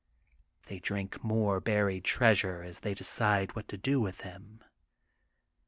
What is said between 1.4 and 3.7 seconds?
buried treasure, as they decide what